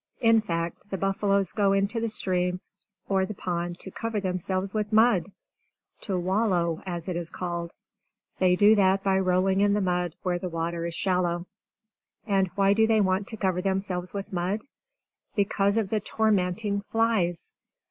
[0.19, 2.59] In fact, the buffaloes go into the stream
[3.07, 5.31] or the pond to cover themselves with mud!
[5.99, 7.71] To wallow, as it is called.
[8.39, 11.45] They do that by rolling in the mud where the water is shallow.
[12.25, 14.63] And why do they want to cover themselves with mud?
[15.35, 17.53] Because of the tormenting flies!